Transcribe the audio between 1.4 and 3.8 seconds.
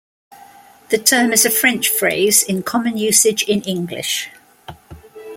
a French phrase in common usage in